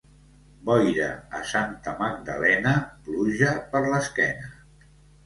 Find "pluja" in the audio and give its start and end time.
3.09-3.53